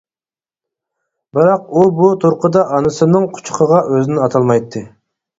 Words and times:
بىراق، 1.37 1.67
ئۇ 1.73 1.83
بۇ 1.99 2.07
تۇرقىدا 2.23 2.63
ئانىسىنىڭ 2.77 3.27
قۇچىقىغا 3.35 3.83
ئۆزىنى 3.91 4.23
ئاتالمايتتى. 4.25 4.83